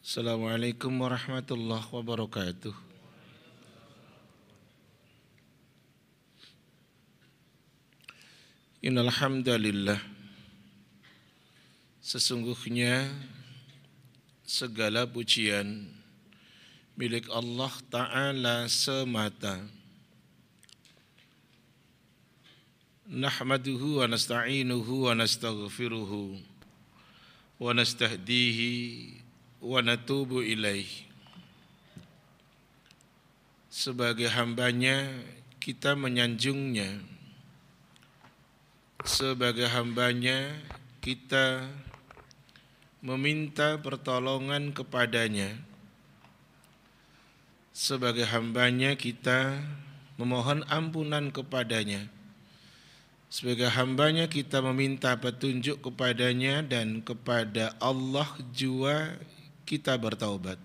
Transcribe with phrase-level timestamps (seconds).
[0.00, 2.72] Assalamualaikum warahmatullahi wabarakatuh.
[8.80, 10.00] Innal hamdalillah
[12.00, 13.12] Sesungguhnya
[14.40, 15.84] segala pujian
[16.96, 19.60] milik Allah Ta'ala semata.
[23.04, 26.40] Nahmaduhu wa nasta'inuhu wa nastaghfiruhu
[27.60, 29.19] wa nastahdihi
[29.60, 30.88] natubu ilaih.
[33.70, 35.08] Sebagai hambanya
[35.60, 37.04] kita menyanjungnya.
[39.04, 40.56] Sebagai hambanya
[41.04, 41.68] kita
[43.00, 45.56] meminta pertolongan kepadanya.
[47.72, 49.60] Sebagai hambanya kita
[50.20, 52.12] memohon ampunan kepadanya
[53.30, 59.14] sebagai hambanya kita meminta petunjuk kepadanya dan kepada Allah jua
[59.70, 60.58] kita bertaubat.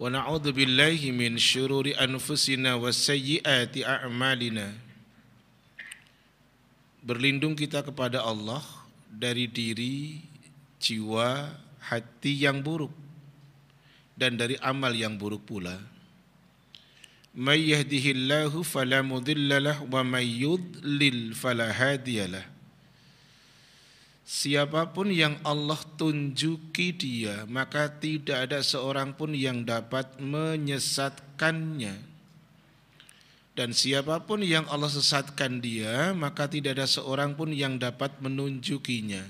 [0.00, 4.72] Wa na'udzu billahi min syururi anfusina wa sayyiati a'malina.
[7.04, 8.64] Berlindung kita kepada Allah
[9.12, 10.24] dari diri,
[10.80, 11.52] jiwa,
[11.84, 12.92] hati yang buruk
[14.16, 15.76] dan dari amal yang buruk pula.
[17.36, 22.57] May yahdihillahu fala mudhillalah wa may yudlil fala hadiyalah.
[24.28, 31.96] Siapa pun yang Allah tunjuki dia, maka tidak ada seorang pun yang dapat menyesatkannya.
[33.56, 39.24] Dan siapa pun yang Allah sesatkan dia, maka tidak ada seorang pun yang dapat menunjukinya.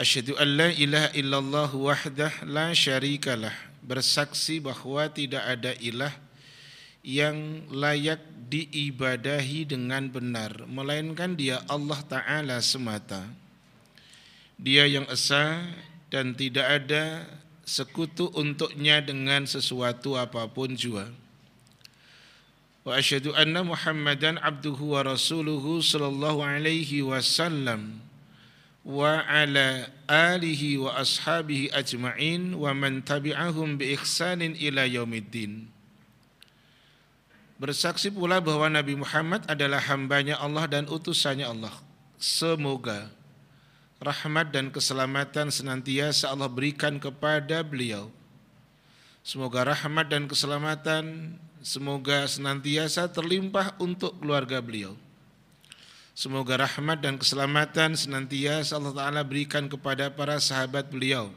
[0.00, 3.52] Asyhadu an la ilaha illallah wahdah la syarikalah
[3.84, 6.16] bersaksi bahwa tidak ada ilah
[7.00, 13.24] yang layak diibadahi dengan benar melainkan dia Allah taala semata
[14.60, 15.64] dia yang esa
[16.12, 17.24] dan tidak ada
[17.64, 21.08] sekutu untuknya dengan sesuatu apa pun jua
[22.84, 28.02] wa asyhadu anna muhammadan abduhu wa rasuluhu sallallahu alaihi wasallam
[28.84, 35.68] wa ala alihi wa ashabihi ajma'in wa man tabi'ahum bi ihsanin ila yaumiddin.
[37.60, 41.76] Bersaksi pula bahwa Nabi Muhammad adalah hambanya Allah dan utusannya Allah.
[42.16, 43.12] Semoga
[44.00, 48.08] rahmat dan keselamatan senantiasa Allah berikan kepada beliau.
[49.20, 54.96] Semoga rahmat dan keselamatan semoga senantiasa terlimpah untuk keluarga beliau
[56.20, 61.32] Semoga rahmat dan keselamatan senantiasa Allah Ta'ala berikan kepada para sahabat beliau.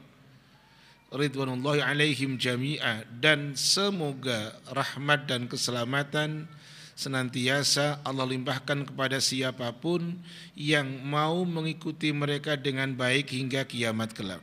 [1.13, 3.05] Ridwanullahi alaihim jami'a.
[3.21, 6.49] Dan semoga rahmat dan keselamatan
[6.97, 10.17] senantiasa Allah limpahkan kepada siapa pun
[10.57, 14.41] yang mau mengikuti mereka dengan baik hingga kiamat kelak.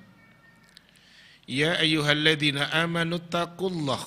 [1.50, 3.99] Ya ayyuhalladzina amanu taqullah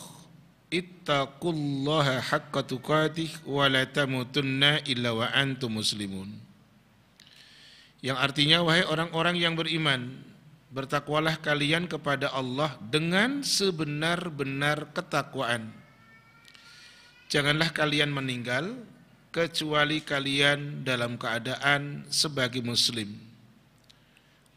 [0.72, 6.32] ittaqullaha haqqa tuqatih wa la tamutunna illa wa antum muslimun.
[8.04, 10.12] Yang artinya wahai orang-orang yang beriman,
[10.74, 15.70] bertakwalah kalian kepada Allah dengan sebenar-benar ketakwaan.
[17.30, 18.74] Janganlah kalian meninggal
[19.30, 23.14] kecuali kalian dalam keadaan sebagai muslim.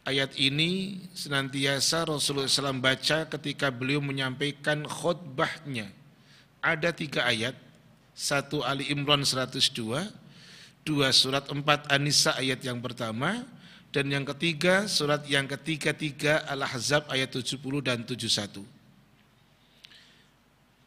[0.09, 5.91] Ayat ini senantiasa Rasulullah SAW baca ketika beliau menyampaikan khutbahnya
[6.67, 7.55] ada tiga ayat,
[8.17, 10.11] satu Ali Imran 102,
[10.83, 13.47] dua surat 4 An-Nisa ayat yang pertama,
[13.95, 18.65] dan yang ketiga surat yang ketiga-tiga Al-Ahzab ayat 70 dan 71.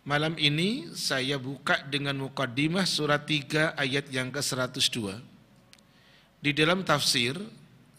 [0.07, 5.21] Malam ini saya buka dengan mukaddimah surat 3 ayat yang ke-102.
[6.39, 7.35] Di dalam tafsir,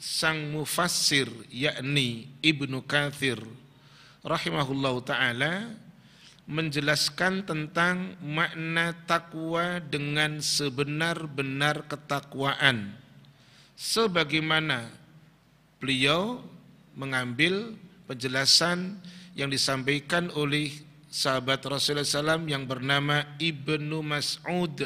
[0.00, 3.36] sang mufassir yakni Ibnu Kathir
[4.24, 5.68] rahimahullahu taala
[6.48, 12.99] menjelaskan tentang makna takwa dengan sebenar-benar ketakwaan
[13.80, 14.92] sebagaimana
[15.80, 16.44] beliau
[16.92, 17.72] mengambil
[18.04, 19.00] penjelasan
[19.32, 20.68] yang disampaikan oleh
[21.08, 24.84] sahabat Rasulullah SAW yang bernama Ibnu Mas'ud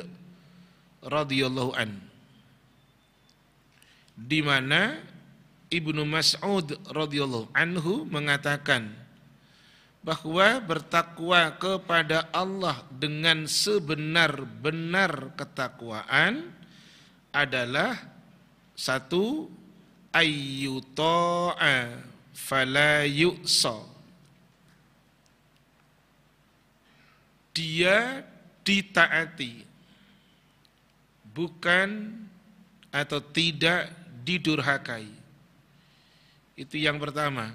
[1.02, 1.98] radhiyallahu an.
[4.14, 5.02] Di mana
[5.74, 8.94] Ibnu Mas'ud radhiyallahu anhu mengatakan
[10.06, 16.54] bahwa bertakwa kepada Allah dengan sebenar-benar ketakwaan
[17.34, 18.13] adalah
[18.74, 19.50] satu
[20.14, 21.98] ayyuta'a
[22.34, 23.78] fala yu'sa
[27.54, 28.26] dia
[28.66, 29.62] ditaati
[31.34, 32.10] bukan
[32.94, 33.90] atau tidak
[34.22, 35.06] didurhakai
[36.54, 37.50] Itu yang pertama.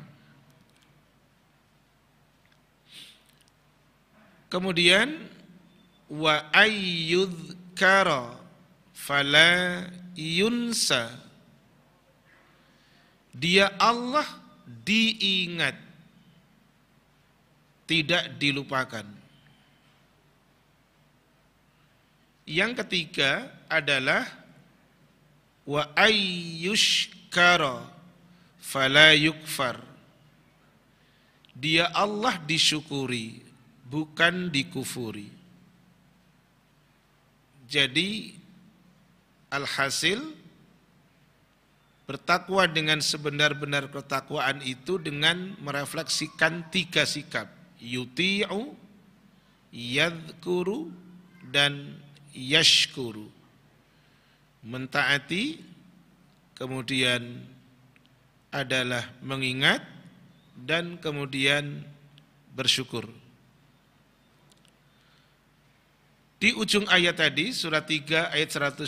[4.52, 5.24] Kemudian
[6.12, 8.36] wa ayyudhkara
[8.92, 9.88] fala
[10.20, 11.16] yunsa.
[13.32, 14.28] Dia Allah
[14.68, 15.80] diingat
[17.90, 19.08] tidak dilupakan.
[22.46, 24.30] Yang ketiga adalah
[25.66, 27.86] wa ayyushkara
[28.62, 29.82] fala yukfar.
[31.54, 33.42] Dia Allah disyukuri,
[33.90, 35.30] bukan dikufuri.
[37.70, 38.39] Jadi
[39.50, 40.22] alhasil
[42.10, 47.50] bertakwa dengan sebenar-benar ketakwaan itu dengan merefleksikan tiga sikap.
[47.78, 48.74] Yuti'u
[49.70, 50.90] yadhkuru
[51.54, 52.02] dan
[52.34, 53.30] yashkuru.
[54.66, 55.62] Mentaati
[56.58, 57.46] kemudian
[58.50, 59.86] adalah mengingat
[60.58, 61.86] dan kemudian
[62.58, 63.08] bersyukur
[66.40, 68.88] Di ujung ayat tadi surat 3 ayat 102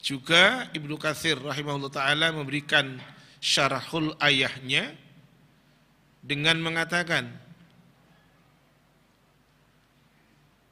[0.00, 2.96] juga Ibnu Katsir rahimahullah taala memberikan
[3.44, 4.96] syarahul ayahnya
[6.24, 7.28] dengan mengatakan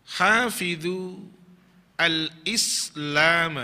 [0.09, 1.21] Hafidhu
[2.01, 3.61] al-Islam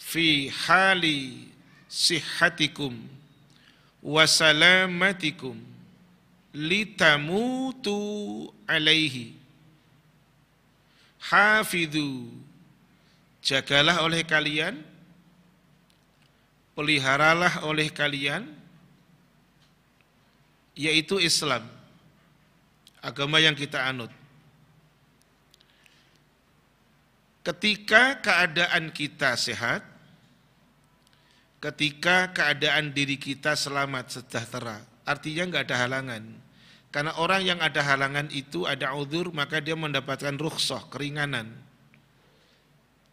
[0.00, 1.52] fi hali
[1.92, 2.96] sihhatikum
[4.00, 5.60] wa salamatikum
[6.56, 7.94] litamutu
[8.64, 9.44] alaihi
[11.30, 12.30] hafidhu
[13.42, 14.82] jagalah oleh kalian.
[16.76, 18.44] Peliharalah oleh kalian.
[20.76, 21.64] Yaitu Islam.
[23.00, 24.12] Agama yang kita anut.
[27.40, 29.96] Ketika keadaan kita sehat
[31.66, 36.22] ketika keadaan diri kita selamat sejahtera artinya nggak ada halangan
[36.96, 41.52] karena orang yang ada halangan itu ada udur maka dia mendapatkan rukhsah, keringanan.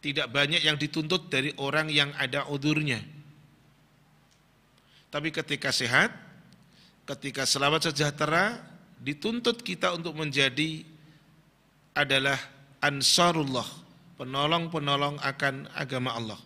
[0.00, 3.04] Tidak banyak yang dituntut dari orang yang ada udurnya.
[5.12, 6.16] Tapi ketika sehat,
[7.04, 8.56] ketika selamat sejahtera,
[9.04, 10.80] dituntut kita untuk menjadi
[11.92, 12.40] adalah
[12.80, 13.68] ansarullah,
[14.16, 16.40] penolong-penolong akan agama Allah.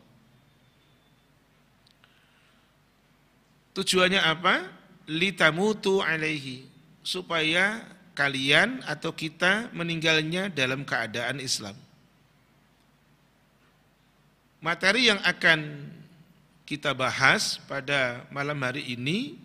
[3.78, 4.74] Tujuannya apa?
[5.06, 6.67] Litamutu alaihi
[7.08, 11.72] supaya kalian atau kita meninggalnya dalam keadaan Islam.
[14.60, 15.88] Materi yang akan
[16.68, 19.40] kita bahas pada malam hari ini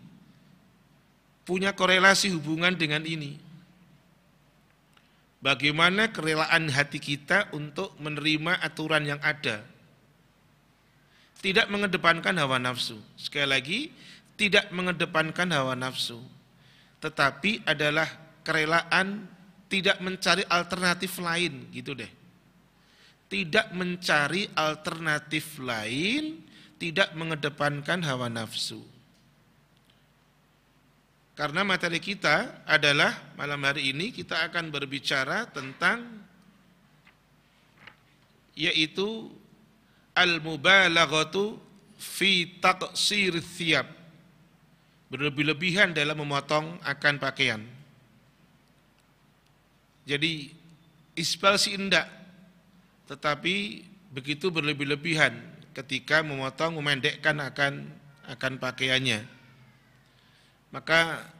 [1.48, 3.40] punya korelasi hubungan dengan ini.
[5.40, 9.64] Bagaimana kerelaan hati kita untuk menerima aturan yang ada.
[11.40, 12.96] Tidak mengedepankan hawa nafsu.
[13.20, 13.80] Sekali lagi,
[14.40, 16.20] tidak mengedepankan hawa nafsu
[17.04, 18.08] tetapi adalah
[18.40, 19.28] kerelaan
[19.68, 22.08] tidak mencari alternatif lain gitu deh.
[23.28, 26.40] Tidak mencari alternatif lain,
[26.80, 28.80] tidak mengedepankan hawa nafsu.
[31.36, 36.24] Karena materi kita adalah malam hari ini kita akan berbicara tentang
[38.56, 39.28] yaitu
[40.14, 41.58] al-mubalaghatu
[41.98, 44.03] fi taqsir thiyab
[45.14, 47.62] berlebih-lebihan dalam memotong akan pakaian.
[50.02, 50.50] Jadi
[51.14, 52.10] isbal si indak,
[53.06, 55.38] tetapi begitu berlebih-lebihan
[55.70, 57.86] ketika memotong memendekkan akan
[58.26, 59.22] akan pakaiannya.
[60.74, 61.30] Maka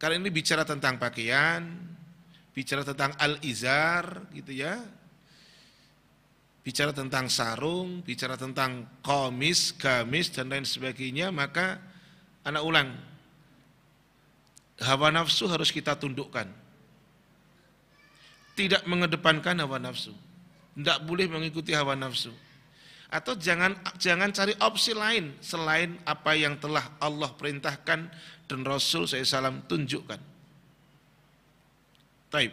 [0.00, 1.60] kali ini bicara tentang pakaian,
[2.56, 4.80] bicara tentang al-izar gitu ya.
[6.64, 11.76] Bicara tentang sarung, bicara tentang komis, gamis dan lain sebagainya, maka
[12.44, 12.92] Anak ulang,
[14.84, 16.44] hawa nafsu harus kita tundukkan.
[18.54, 20.14] Tidak mengedepankan hawa nafsu.
[20.76, 22.30] Tidak boleh mengikuti hawa nafsu.
[23.08, 28.10] Atau jangan jangan cari opsi lain selain apa yang telah Allah perintahkan
[28.50, 30.20] dan Rasul SAW tunjukkan.
[32.28, 32.52] Taib.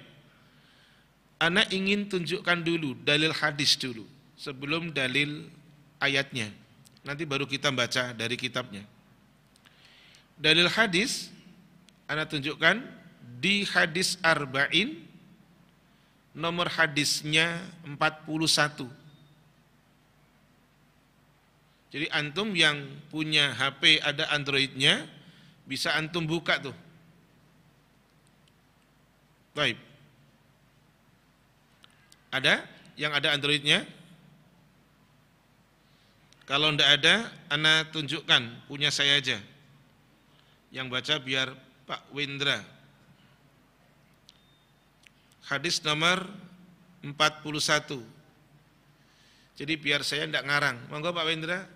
[1.42, 4.06] Anak ingin tunjukkan dulu dalil hadis dulu
[4.38, 5.50] sebelum dalil
[5.98, 6.54] ayatnya.
[7.02, 8.86] Nanti baru kita baca dari kitabnya.
[10.42, 11.30] Dalil hadis
[12.10, 12.82] Anda tunjukkan
[13.38, 14.98] di hadis arba'in
[16.34, 18.90] nomor hadisnya 41.
[21.92, 22.82] Jadi antum yang
[23.14, 25.06] punya HP ada Androidnya
[25.70, 26.76] bisa antum buka tuh.
[29.54, 29.78] Baik.
[32.32, 32.64] Ada
[32.96, 33.84] yang ada Androidnya?
[36.48, 37.16] Kalau tidak ada,
[37.48, 39.40] Anda tunjukkan, punya saya aja.
[40.72, 41.48] Yang baca biar
[41.86, 42.64] Pak Windra.
[45.52, 46.32] Hadis nomor
[47.04, 48.00] 41.
[49.60, 50.80] Jadi biar saya tidak ngarang.
[50.88, 51.68] Monggo Pak Windra.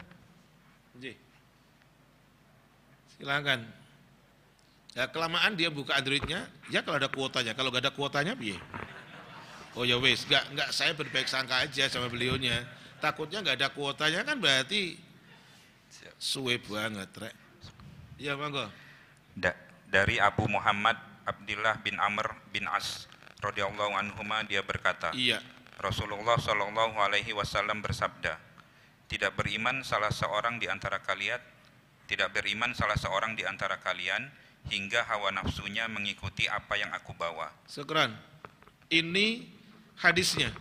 [3.16, 3.64] Silakan.
[4.96, 7.52] Ya kelamaan dia buka Androidnya, ya kalau ada kuotanya.
[7.52, 8.60] Kalau gak ada kuotanya, biar.
[9.76, 12.64] Oh ya wes, nggak nggak saya berbaik sangka aja sama beliaunya.
[13.04, 14.96] Takutnya nggak ada kuotanya kan berarti
[16.16, 17.36] suwe banget, rek.
[18.16, 18.72] Ya monggo.
[19.36, 19.52] Da,
[19.92, 20.96] dari Abu Muhammad
[21.28, 23.10] Abdullah bin Amr bin As
[23.44, 25.44] radhiyallahu anhu dia berkata, Iya.
[25.76, 28.40] Rasulullah Shallallahu alaihi wasallam bersabda,
[29.12, 31.44] tidak beriman salah seorang di antara kalian,
[32.08, 34.32] tidak beriman salah seorang di antara kalian
[34.72, 37.52] hingga hawa nafsunya mengikuti apa yang aku bawa.
[37.70, 38.18] Sekarang
[38.90, 39.46] ini
[40.00, 40.54] hadisnya.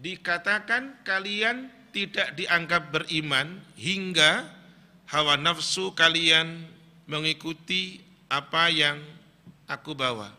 [0.00, 4.46] Dikatakan kalian tidak dianggap beriman hingga
[5.10, 6.70] hawa nafsu kalian
[7.10, 7.98] mengikuti
[8.30, 9.02] apa yang
[9.66, 10.30] aku bawa.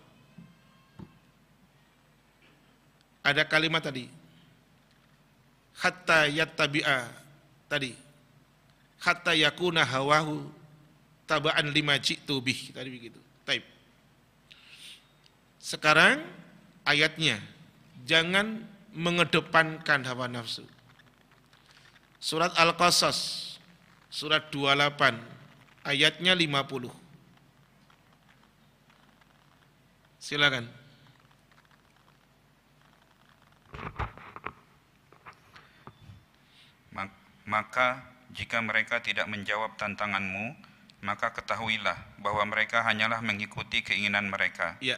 [3.22, 4.08] Ada kalimat tadi.
[5.75, 7.12] Hatta yattabi'a
[7.68, 7.92] tadi.
[9.04, 10.48] Hatta yakuna hawahu
[11.28, 12.72] taba'an lima jitu bih.
[12.72, 13.20] Tadi begitu.
[13.44, 13.68] Taib.
[15.60, 16.24] Sekarang
[16.88, 17.38] ayatnya
[18.08, 18.63] jangan
[18.96, 20.63] mengedepankan hawa nafsu.
[22.22, 23.51] Surat Al-Qasas
[24.12, 25.40] surat 28
[25.85, 26.89] ayatnya 50.
[30.21, 30.81] Silakan.
[37.51, 38.00] Maka
[38.31, 40.55] jika mereka tidak menjawab tantanganmu,
[41.03, 44.79] maka ketahuilah bahwa mereka hanyalah mengikuti keinginan mereka.
[44.79, 44.95] Ya.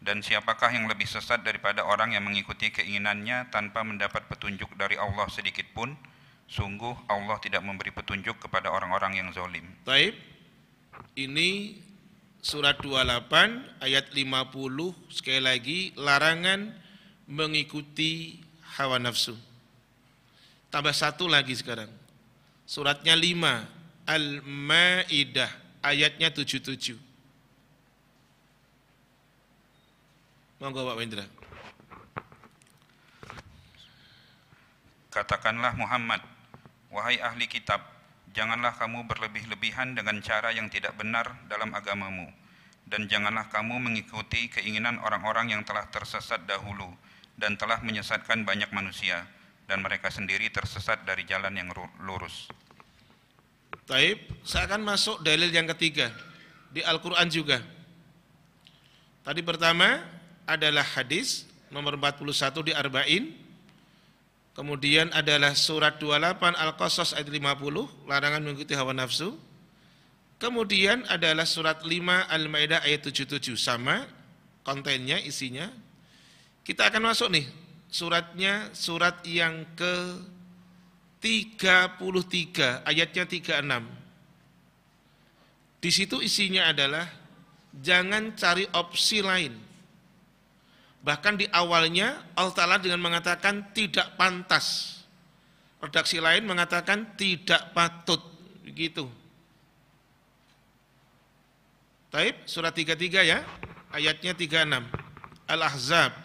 [0.00, 5.28] Dan siapakah yang lebih sesat daripada orang yang mengikuti keinginannya tanpa mendapat petunjuk dari Allah
[5.28, 5.92] sedikit pun?
[6.48, 9.64] Sungguh Allah tidak memberi petunjuk kepada orang-orang yang zalim.
[9.82, 10.14] Taib.
[11.18, 11.78] Ini
[12.44, 16.70] surat 28 ayat 50 sekali lagi larangan
[17.26, 18.38] mengikuti
[18.76, 19.34] hawa nafsu.
[20.68, 21.88] Tambah satu lagi sekarang.
[22.66, 26.98] Suratnya 5 Al-Maidah ayatnya 77.
[30.60, 31.24] Monggo Pak Wendra.
[35.12, 36.24] Katakanlah Muhammad,
[36.94, 37.82] wahai ahli kitab,
[38.30, 42.30] janganlah kamu berlebih-lebihan dengan cara yang tidak benar dalam agamamu,
[42.86, 46.86] dan janganlah kamu mengikuti keinginan orang-orang yang telah tersesat dahulu
[47.34, 49.26] dan telah menyesatkan banyak manusia,
[49.66, 51.74] dan mereka sendiri tersesat dari jalan yang
[52.06, 52.46] lurus.
[53.90, 56.14] Taib, saya akan masuk dalil yang ketiga
[56.70, 57.58] di Al-Quran juga.
[59.26, 59.98] Tadi pertama,
[60.44, 63.43] adalah hadis nomor 41 di Arba'in.
[64.54, 69.34] Kemudian adalah surat 28 Al-Qasas ayat 50, larangan mengikuti hawa nafsu.
[70.38, 71.90] Kemudian adalah surat 5
[72.30, 74.06] Al-Maidah ayat 77 sama
[74.62, 75.66] kontennya, isinya.
[76.62, 77.50] Kita akan masuk nih
[77.90, 80.22] suratnya surat yang ke
[81.18, 85.82] 33 ayatnya 36.
[85.82, 87.10] Di situ isinya adalah
[87.74, 89.73] jangan cari opsi lain
[91.04, 94.96] Bahkan di awalnya Allah Ta'ala dengan mengatakan tidak pantas.
[95.84, 98.24] Redaksi lain mengatakan tidak patut.
[98.64, 99.04] Begitu.
[102.08, 103.44] Taib, surat 33 ya,
[103.92, 104.80] ayatnya 36.
[105.44, 106.16] Al-Ahzab.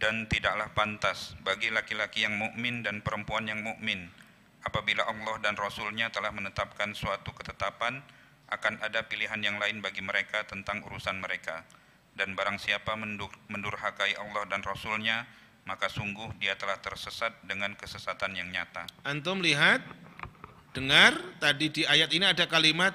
[0.00, 4.08] Dan tidaklah pantas bagi laki-laki yang mukmin dan perempuan yang mukmin
[4.64, 8.00] apabila Allah dan Rasulnya telah menetapkan suatu ketetapan
[8.48, 11.64] akan ada pilihan yang lain bagi mereka tentang urusan mereka
[12.14, 15.26] dan barang siapa mendur, mendurhakai Allah dan Rasulnya
[15.64, 18.84] maka sungguh dia telah tersesat dengan kesesatan yang nyata.
[19.04, 19.80] Antum lihat,
[20.76, 22.92] dengar tadi di ayat ini ada kalimat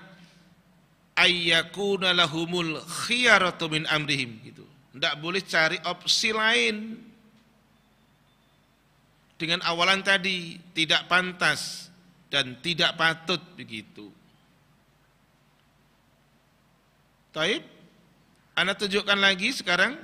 [1.17, 4.65] ayyakuna lahumul khiyaratu min amrihim gitu.
[4.93, 6.97] Tidak boleh cari opsi lain
[9.39, 11.89] dengan awalan tadi tidak pantas
[12.29, 14.13] dan tidak patut begitu.
[17.33, 17.61] Taib,
[18.59, 19.95] anda tunjukkan lagi sekarang.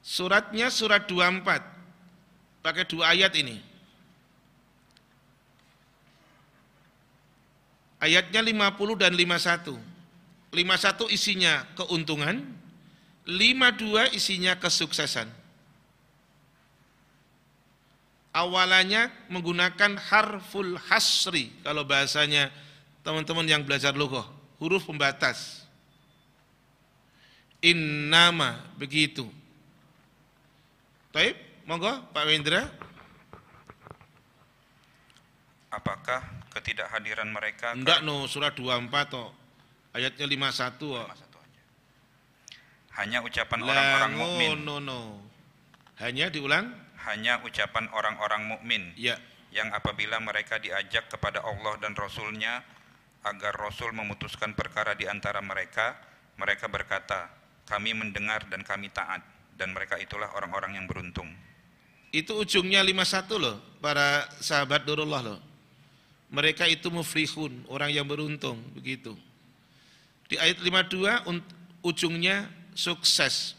[0.00, 1.44] Suratnya surat 24.
[2.64, 3.60] Pakai dua ayat ini.
[8.00, 9.76] Ayatnya 50 dan 51.
[10.52, 12.40] 51 isinya keuntungan,
[13.28, 15.41] 52 isinya kesuksesan.
[18.32, 22.48] Awalannya menggunakan harful hasri kalau bahasanya
[23.04, 24.24] teman-teman yang belajar logoh,
[24.56, 25.62] huruf pembatas.
[27.62, 29.22] innama begitu.
[31.14, 32.66] Taib, monggo Pak Wendra.
[35.72, 36.20] Apakah
[36.52, 39.30] ketidakhadiran mereka Enggak no, surat 24 toh.
[39.94, 41.06] Ayatnya 51 toh.
[42.92, 45.16] hanya ucapan orang-orang mukmin, no, no.
[45.96, 46.76] Hanya diulang?
[47.08, 49.18] Hanya ucapan orang-orang mukmin Ya.
[49.52, 52.62] yang apabila mereka diajak kepada Allah dan Rasulnya
[53.22, 55.94] agar Rasul memutuskan perkara di antara mereka,
[56.40, 57.30] mereka berkata,
[57.68, 59.22] kami mendengar dan kami taat,
[59.54, 61.30] dan mereka itulah orang-orang yang beruntung.
[62.10, 65.40] Itu ujungnya 51 loh, para sahabat Nurullah loh.
[66.32, 69.14] Mereka itu muflihun, orang yang beruntung, begitu.
[70.26, 71.44] Di ayat 52 un-
[71.84, 73.52] ujungnya sukses,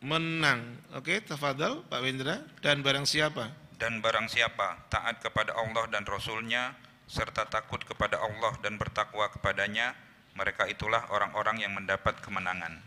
[0.00, 0.80] menang.
[0.96, 3.52] Oke, tafadhal Pak Wendra dan barang siapa?
[3.76, 6.76] Dan barang siapa taat kepada Allah dan Rasulnya,
[7.08, 9.96] serta takut kepada Allah dan bertakwa kepadanya,
[10.36, 12.80] mereka itulah orang-orang yang mendapat kemenangan.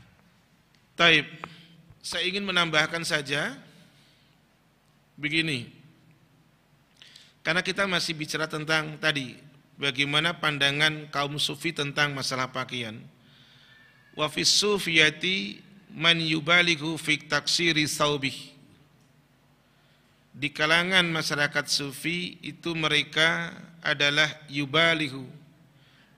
[0.93, 1.26] Taib,
[2.02, 3.58] saya ingin menambahkan saja
[5.17, 5.69] begini.
[7.43, 9.36] Karena kita masih bicara tentang tadi
[9.76, 12.95] bagaimana pandangan kaum sufi tentang masalah pakaian.
[14.13, 15.60] Wa fis sufiyati
[15.94, 18.36] man yubalighu fi taksiri saubih.
[20.34, 23.54] Di kalangan masyarakat sufi itu mereka
[23.86, 25.30] adalah yubalihu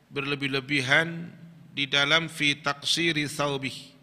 [0.07, 1.27] berlebih-lebihan
[1.75, 3.95] di dalam fi taksiri saubih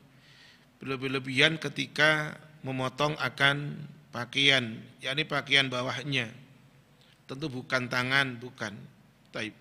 [0.83, 2.35] berlebih-lebihan ketika
[2.67, 6.27] memotong akan pakaian, yakni pakaian bawahnya.
[7.31, 8.75] Tentu bukan tangan, bukan.
[9.31, 9.55] Taib.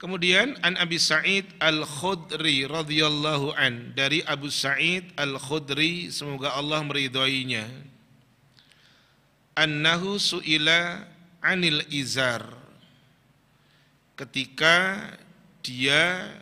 [0.00, 7.68] Kemudian an Abi Sa'id Al-Khudri radhiyallahu an dari Abu Sa'id Al-Khudri semoga Allah meridhoinya.
[9.60, 11.04] Annahu suila
[11.44, 12.48] anil izar.
[14.16, 15.04] Ketika
[15.60, 16.32] dia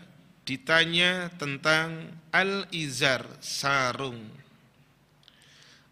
[0.47, 4.23] ditanya tentang al-izar, sarung.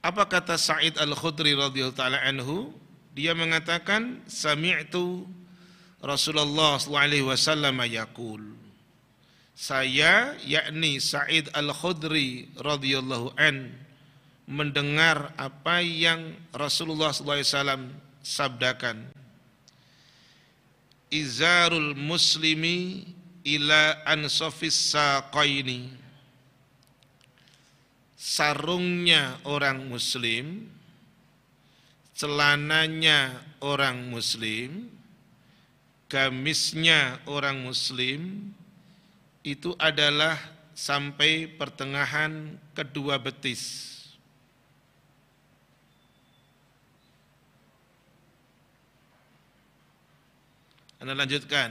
[0.06, 2.70] Apa kata Sa'id Al-Khudri radhiyallahu taala anhu?
[3.10, 5.26] Dia mengatakan sami'tu
[6.02, 6.76] Rasulullah
[7.24, 8.42] wasallam yaqul.
[9.56, 13.72] Saya yakni Sa'id Al-Khudri radhiyallahu an
[14.44, 19.08] mendengar apa yang Rasulullah wasallam sabdakan.
[21.08, 23.08] Izarul muslimi
[23.46, 26.06] ila ansofis saqaini
[28.26, 30.66] sarungnya orang muslim
[32.18, 34.90] celananya orang muslim
[36.06, 38.50] gamisnya orang muslim
[39.42, 40.38] itu adalah
[40.74, 43.94] sampai pertengahan kedua betis.
[51.00, 51.70] Anda lanjutkan.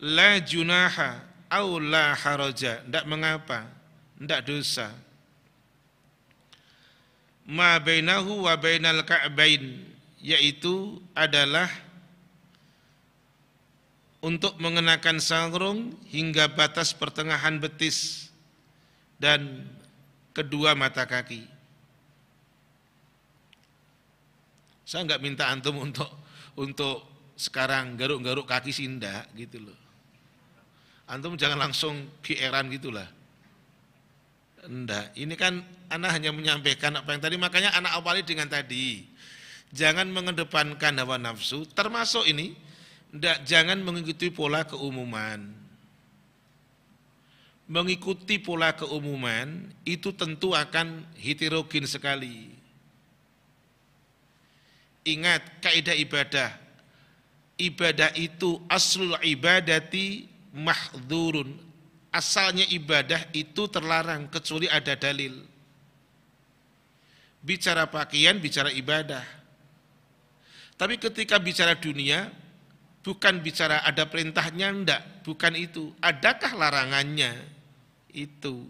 [0.00, 1.20] La junaha
[1.52, 3.68] au la haraja tidak mengapa
[4.20, 4.88] tidak dosa.
[7.44, 9.82] Ma bainahu wa bainal ka'bain
[10.20, 11.66] yaitu adalah
[14.20, 18.28] untuk mengenakan sarung hingga batas pertengahan betis
[19.16, 19.64] dan
[20.36, 21.44] kedua mata kaki
[24.84, 26.08] saya nggak minta antum untuk
[26.56, 27.04] untuk
[27.36, 29.80] sekarang garuk-garuk kaki enggak gitu loh
[31.10, 33.06] antum jangan langsung kieran gitulah.
[34.60, 39.02] Enggak, ini kan anak hanya menyampaikan apa yang tadi, makanya anak awali dengan tadi.
[39.74, 42.54] Jangan mengedepankan hawa nafsu, termasuk ini,
[43.14, 45.40] enggak, jangan mengikuti pola keumuman.
[47.70, 52.50] Mengikuti pola keumuman itu tentu akan heterogen sekali.
[55.06, 56.50] Ingat kaidah ibadah.
[57.60, 61.70] Ibadah itu aslul ibadati mahdurun
[62.10, 65.46] asalnya ibadah itu terlarang kecuali ada dalil
[67.40, 69.22] bicara pakaian bicara ibadah
[70.74, 72.28] tapi ketika bicara dunia
[73.00, 77.36] bukan bicara ada perintahnya enggak bukan itu adakah larangannya
[78.12, 78.66] itu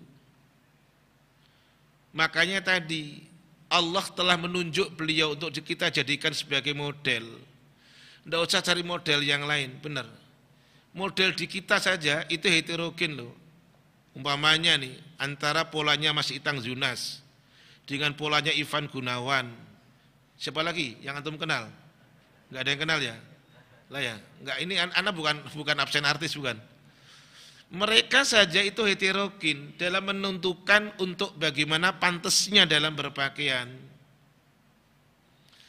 [2.14, 3.26] makanya tadi
[3.70, 7.26] Allah telah menunjuk beliau untuk kita jadikan sebagai model
[8.26, 10.20] enggak usah cari model yang lain benar
[10.94, 13.32] model di kita saja itu heterogen loh.
[14.10, 17.22] Umpamanya nih, antara polanya Mas Itang Zunas
[17.86, 19.46] dengan polanya Ivan Gunawan.
[20.34, 21.70] Siapa lagi yang antum kenal?
[22.50, 23.16] Enggak ada yang kenal ya?
[23.90, 26.54] Lah ya, enggak ini anak bukan bukan absen artis bukan.
[27.70, 33.70] Mereka saja itu heterogen dalam menentukan untuk bagaimana pantasnya dalam berpakaian.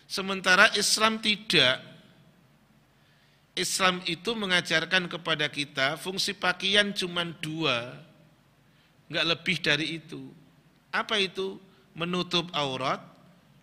[0.10, 1.82] Sementara Islam tidak
[3.54, 8.00] Islam itu mengajarkan kepada kita fungsi pakaian cuma dua,
[9.12, 10.32] nggak lebih dari itu.
[10.90, 11.60] Apa itu?
[11.92, 13.04] Menutup aurat.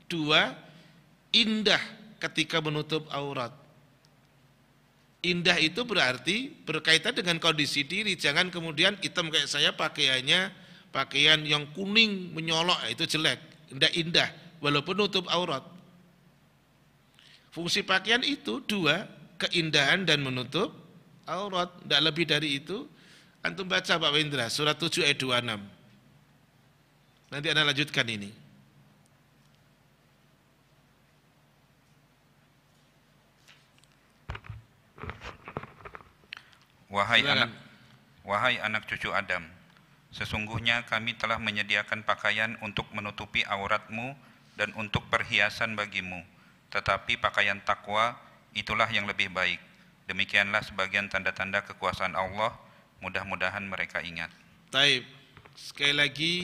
[0.09, 0.57] Dua,
[1.33, 1.81] indah
[2.21, 3.53] ketika menutup aurat.
[5.29, 8.17] Indah itu berarti berkaitan dengan kondisi diri.
[8.17, 10.49] Jangan kemudian hitam kayak saya pakaiannya
[10.89, 13.37] pakaian yang kuning menyolok itu jelek.
[13.69, 14.29] Indah indah
[14.65, 15.61] walaupun nutup aurat.
[17.53, 19.05] Fungsi pakaian itu dua,
[19.37, 20.73] keindahan dan menutup
[21.29, 21.69] aurat.
[21.85, 22.89] Tidak lebih dari itu.
[23.45, 25.63] Antum baca Pak Wendra, surat 7 ayat 26.
[27.31, 28.35] Nanti Anda lanjutkan ini.
[36.89, 37.53] Wahai anak
[38.25, 39.45] wahai anak cucu Adam,
[40.13, 44.17] sesungguhnya kami telah menyediakan pakaian untuk menutupi auratmu
[44.57, 46.25] dan untuk perhiasan bagimu.
[46.73, 48.17] Tetapi pakaian takwa
[48.57, 49.61] itulah yang lebih baik.
[50.09, 52.57] Demikianlah sebagian tanda-tanda kekuasaan Allah,
[53.05, 54.33] mudah-mudahan mereka ingat.
[54.73, 55.05] Taib.
[55.59, 56.35] Sekali lagi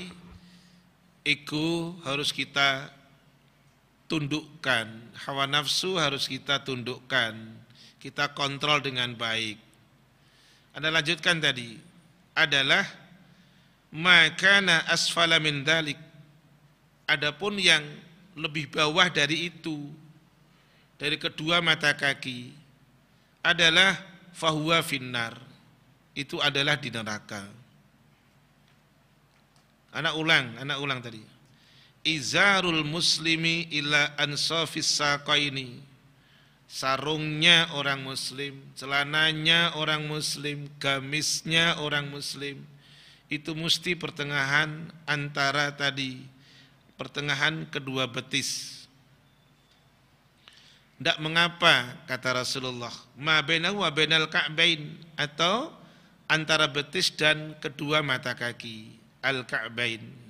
[1.24, 2.92] ego harus kita
[4.04, 7.32] tundukkan, hawa nafsu harus kita tundukkan,
[8.04, 9.63] kita kontrol dengan baik.
[10.74, 11.78] Anda lanjutkan tadi.
[12.34, 12.82] Adalah
[13.94, 15.96] makana asfala min dalik.
[17.06, 17.82] Adapun yang
[18.34, 19.86] lebih bawah dari itu
[20.98, 22.50] dari kedua mata kaki
[23.44, 23.94] adalah
[24.34, 25.38] fahuwa finnar.
[26.14, 27.42] Itu adalah di neraka.
[29.94, 31.22] Anak ulang anak ulang tadi.
[32.02, 35.93] Izarul muslimi ila ansafis saqaini
[36.74, 42.58] sarungnya orang muslim celananya orang muslim gamisnya orang muslim.
[43.30, 46.26] Itu mesti pertengahan antara tadi.
[46.98, 48.82] Pertengahan kedua betis.
[50.98, 52.92] Tidak mengapa kata Rasulullah.
[53.18, 54.94] Ma bainahu wa bainal ka'bain.
[55.18, 55.72] Atau
[56.26, 58.92] antara betis dan kedua mata kaki.
[59.24, 60.24] Al ka'bain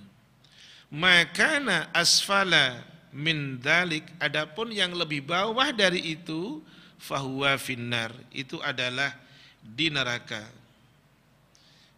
[0.94, 6.58] makana asfala min dalik adapun yang lebih bawah dari itu
[6.98, 8.10] fahuwa finnar.
[8.34, 9.14] Itu adalah
[9.62, 10.42] di neraka.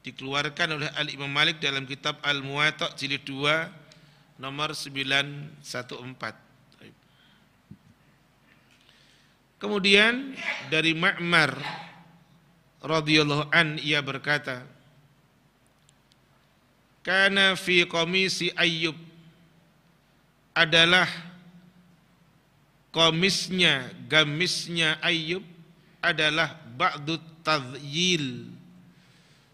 [0.05, 6.47] Dikeluarkan oleh Al Imam Malik dalam kitab Al Muwatta jilid 2 nomor 914
[9.57, 10.37] Kemudian
[10.69, 11.57] dari Ma'mar
[12.85, 14.69] radhiyallahu an ia berkata,
[17.01, 19.06] "Kana fi komisi Ayyub
[20.57, 21.05] adalah
[22.89, 25.45] komisnya, gamisnya Ayyub
[26.01, 28.49] adalah ba'dut tadhyil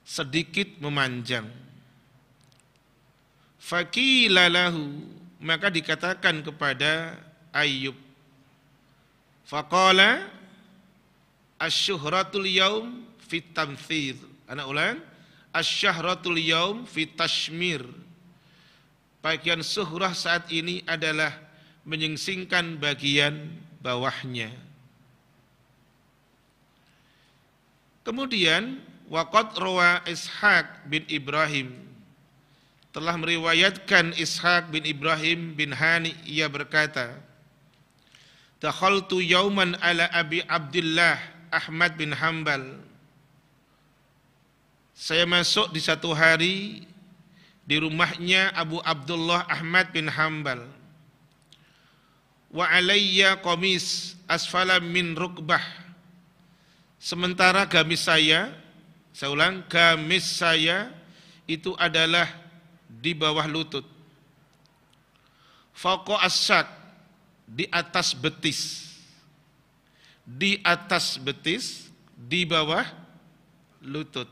[0.07, 1.51] sedikit memanjang.
[3.59, 5.03] Fakilalahu
[5.43, 7.19] maka dikatakan kepada
[7.51, 7.99] Ayyub
[9.53, 10.33] Faqala
[11.61, 14.17] asyuhratul yaum fit tamthir.
[14.49, 14.99] Anak ulang.
[15.53, 17.85] Asyahratul yaum fit tashmir.
[19.23, 21.31] Bagian suhrah saat ini adalah
[21.87, 24.51] menyingsingkan bagian bawahnya.
[28.03, 31.71] Kemudian waqad rawa Ishaq bin Ibrahim
[32.91, 37.15] telah meriwayatkan Ishaq bin Ibrahim bin Hani ia berkata
[38.63, 41.19] Dakhaltu yauman ala Abi Abdullah
[41.51, 42.63] Ahmad bin Hambal.
[44.95, 46.87] Saya masuk di satu hari
[47.73, 50.61] di rumahnya Abu Abdullah Ahmad bin Hambal.
[52.53, 55.65] Wa alayya qamis asfala min rukbah.
[57.01, 58.53] Sementara gamis saya,
[59.17, 60.93] saya ulang, gamis saya
[61.49, 62.29] itu adalah
[62.93, 63.89] di bawah lutut.
[65.73, 66.53] Faqa as
[67.49, 68.85] di atas betis.
[70.29, 71.89] Di atas betis,
[72.21, 72.85] di bawah
[73.81, 74.29] lutut.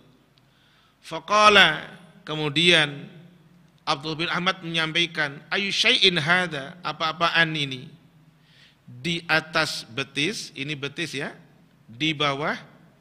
[1.00, 1.88] Faqala
[2.28, 3.16] kemudian
[3.90, 7.90] Abdul bin Ahmad menyampaikan, ayu syai'in hada, apa-apaan ini?
[8.86, 11.34] Di atas betis, ini betis ya,
[11.90, 12.54] di bawah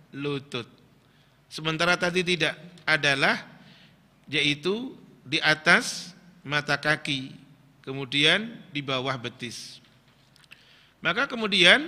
[0.10, 0.66] lutut.
[1.46, 2.58] Sementara tadi tidak
[2.90, 3.38] adalah
[4.26, 7.38] yaitu di atas mata kaki,
[7.86, 9.78] kemudian di bawah betis.
[11.06, 11.86] Maka kemudian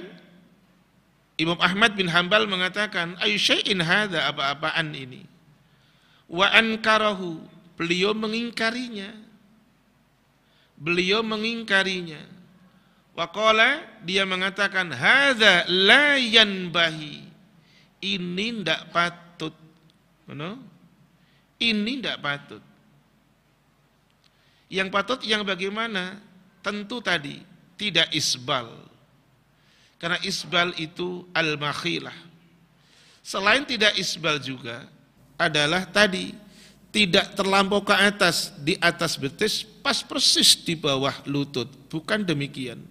[1.42, 5.26] Imam Ahmad bin Hambal mengatakan, "Ayu syai'in hadza apa-apaan ini?"
[6.30, 7.42] Wa ankarahu,
[7.82, 9.10] beliau mengingkarinya.
[10.78, 12.22] Beliau mengingkarinya.
[13.18, 17.26] Wa qala, dia mengatakan, "Hadza la yanbahi."
[18.02, 19.54] Ini tidak patut.
[20.30, 20.62] Mana?
[21.58, 22.64] Ini tidak patut.
[24.70, 26.22] Yang patut yang bagaimana?
[26.62, 27.42] Tentu tadi
[27.74, 28.70] tidak isbal
[29.98, 32.14] karena isbal itu al-makhilah.
[33.22, 34.86] Selain tidak isbal juga
[35.38, 36.34] adalah tadi
[36.92, 41.68] tidak terlampau ke atas di atas betis pas persis di bawah lutut.
[41.88, 42.84] Bukan demikian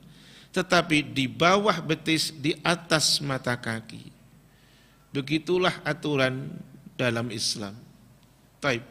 [0.51, 4.11] tetapi di bawah betis di atas mata kaki.
[5.15, 6.51] Begitulah aturan
[6.99, 7.75] dalam Islam.
[8.59, 8.83] Taib.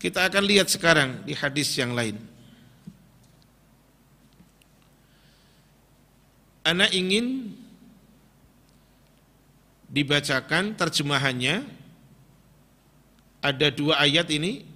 [0.00, 2.16] Kita akan lihat sekarang di hadis yang lain.
[6.64, 7.52] Anak ingin
[9.90, 11.66] dibacakan terjemahannya
[13.40, 14.68] ada dua ayat ini.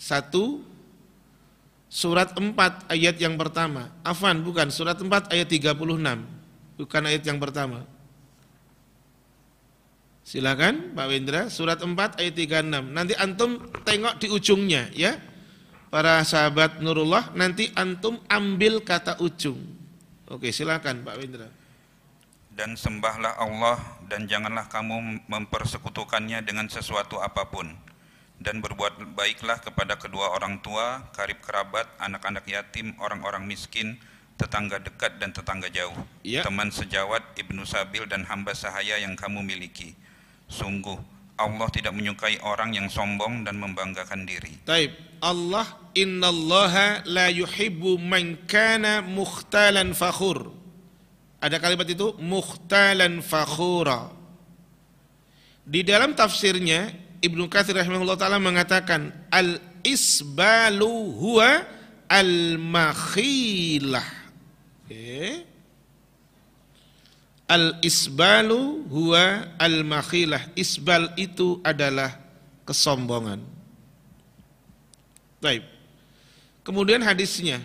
[0.00, 0.64] Satu
[1.92, 3.92] surat 4 ayat yang pertama.
[4.00, 4.72] Afan bukan.
[4.72, 5.76] Surat 4 ayat 36
[6.80, 7.84] bukan ayat yang pertama.
[10.24, 15.18] Silakan Pak Wendra surat 4 ayat 36 nanti antum tengok di ujungnya ya.
[15.90, 19.58] Para sahabat Nurullah nanti antum ambil kata ujung.
[20.30, 21.59] Oke silakan Pak Wendra
[22.54, 23.78] dan sembahlah Allah
[24.10, 27.70] dan janganlah kamu mempersekutukannya dengan sesuatu apa pun
[28.40, 34.00] dan berbuat baiklah kepada kedua orang tua, karib kerabat, anak-anak yatim, orang-orang miskin,
[34.40, 35.92] tetangga dekat dan tetangga jauh,
[36.24, 36.40] ya.
[36.40, 39.92] teman sejawat, ibnu sabil dan hamba sahaya yang kamu miliki.
[40.48, 40.96] Sungguh
[41.36, 44.60] Allah tidak menyukai orang yang sombong dan membanggakan diri.
[44.64, 44.92] Taib.
[45.20, 50.59] Allah innallaha la yuhibbu man kana mukhtalan fakhur.
[51.40, 54.12] Ada kalimat itu mukhtalan fakhura.
[55.64, 61.64] Di dalam tafsirnya Ibnu Katsir rahimahullah taala mengatakan al isbalu huwa
[62.08, 64.08] al makhilah.
[64.84, 65.48] Okay.
[67.48, 70.44] Al isbalu huwa al makhilah.
[70.52, 72.20] Isbal itu adalah
[72.68, 73.40] kesombongan.
[75.40, 75.64] Baik.
[76.60, 77.64] Kemudian hadisnya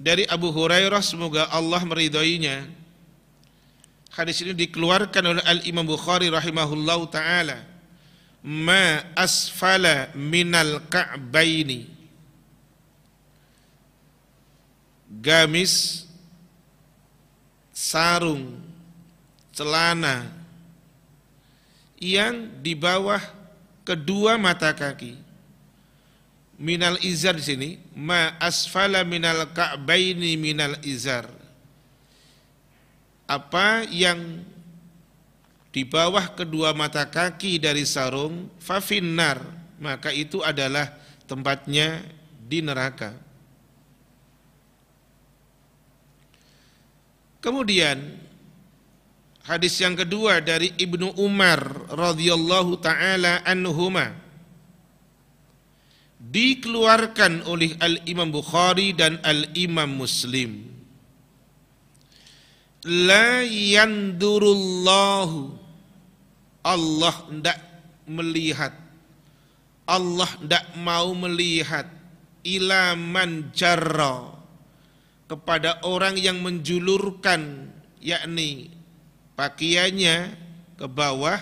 [0.00, 2.64] dari Abu Hurairah semoga Allah meridhoinya.
[4.16, 7.60] Hadis ini dikeluarkan oleh Al Imam Bukhari rahimahullahu taala.
[8.40, 11.84] Ma asfala minal ka'baini.
[15.20, 16.08] Gamis
[17.76, 18.56] sarung
[19.52, 20.24] celana
[22.00, 23.20] yang di bawah
[23.84, 25.29] kedua mata kaki
[26.60, 27.70] minal izar di sini.
[27.96, 31.26] Ma asfala minal ka'baini minal izar.
[33.24, 34.44] Apa yang
[35.72, 39.40] di bawah kedua mata kaki dari sarung fafinnar.
[39.80, 40.92] Maka itu adalah
[41.24, 42.04] tempatnya
[42.44, 43.16] di neraka.
[47.40, 47.96] Kemudian
[49.48, 54.12] hadis yang kedua dari Ibnu Umar radhiyallahu taala anhumah
[56.30, 60.70] dikeluarkan oleh Al-Imam Bukhari dan Al-Imam Muslim.
[62.86, 65.58] La yandurullahu.
[66.62, 67.58] Allah tidak
[68.06, 68.72] melihat.
[69.84, 71.90] Allah tidak mau melihat.
[72.46, 74.38] Ila man jarra.
[75.26, 77.70] Kepada orang yang menjulurkan
[78.02, 78.74] yakni
[79.38, 80.34] pakaiannya
[80.74, 81.38] ke bawah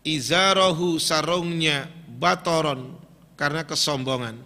[0.00, 3.01] izarahu sarungnya batoron
[3.42, 4.38] karena kesombongan.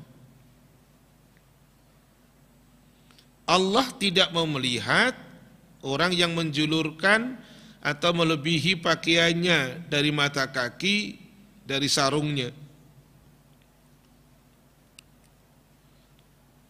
[3.44, 5.12] Allah tidak mau melihat
[5.84, 7.36] orang yang menjulurkan
[7.84, 11.20] atau melebihi pakaiannya dari mata kaki
[11.68, 12.48] dari sarungnya.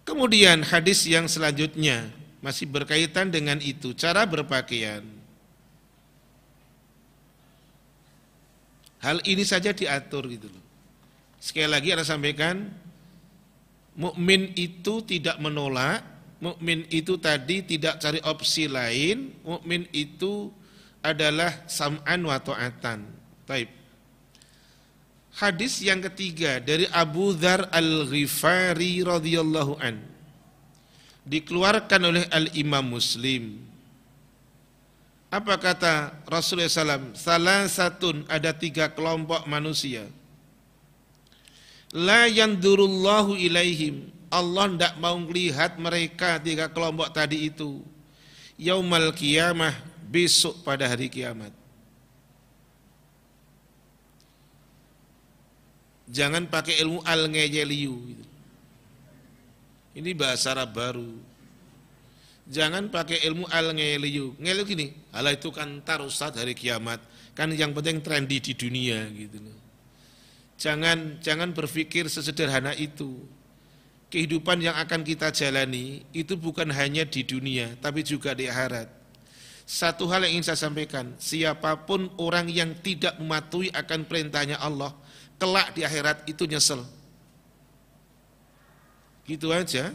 [0.03, 2.11] Kemudian hadis yang selanjutnya
[2.43, 5.07] masih berkaitan dengan itu cara berpakaian.
[8.99, 10.66] Hal ini saja diatur gitu loh.
[11.37, 12.72] Sekali lagi Anda sampaikan,
[13.96, 16.05] mukmin itu tidak menolak,
[16.40, 20.53] mukmin itu tadi tidak cari opsi lain, mukmin itu
[21.05, 23.07] adalah sam'an wa ta'atan.
[23.46, 23.70] Baik.
[25.37, 30.01] Hadis yang ketiga dari Abu Dhar Al-Ghifari radhiyallahu an.
[31.29, 33.61] Dikeluarkan oleh Al-Imam Muslim.
[35.29, 37.12] Apa kata Rasulullah SAW?
[37.18, 40.09] Salah satu ada tiga kelompok manusia
[41.97, 44.13] La yandurullahu ilaihim.
[44.29, 47.81] Allah tidak mau melihat mereka tiga kelompok tadi itu.
[48.61, 49.73] Yaumal kiamah
[50.05, 51.57] besok pada hari kiamat.
[56.07, 57.97] Jangan pakai ilmu al ngejeliu.
[59.97, 61.17] Ini bahasa Arab baru.
[62.47, 64.37] Jangan pakai ilmu al ngeliu.
[64.37, 67.01] Ngeliu gini, Allah itu kan tar Ustaz hari kiamat.
[67.33, 69.66] Kan yang penting trendy di dunia gitu loh.
[70.57, 73.21] Jangan jangan berpikir sesederhana itu.
[74.09, 78.88] Kehidupan yang akan kita jalani itu bukan hanya di dunia, tapi juga di akhirat.
[79.66, 84.95] Satu hal yang ingin saya sampaikan, siapa pun orang yang tidak mematuhi akan perintahnya Allah,
[85.42, 86.87] kelak di akhirat itu nyesel.
[89.27, 89.90] Gitu aja.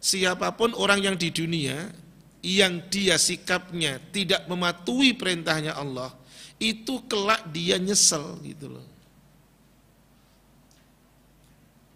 [0.00, 1.92] Siapa pun orang yang di dunia
[2.40, 6.16] yang dia sikapnya tidak mematuhi perintahnya Allah,
[6.56, 8.95] itu kelak dia nyesel gitu loh.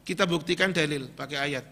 [0.04, 1.64] Kita buktikan dalil pakai ayat.